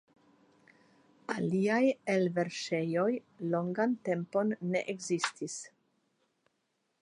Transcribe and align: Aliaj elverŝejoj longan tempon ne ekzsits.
Aliaj 1.33 1.81
elverŝejoj 2.13 3.11
longan 3.51 3.95
tempon 4.09 4.57
ne 4.73 4.83
ekzsits. 4.97 5.61